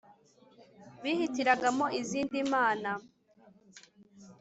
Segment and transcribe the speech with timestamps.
[1.01, 2.91] bihitiragamo izindi mana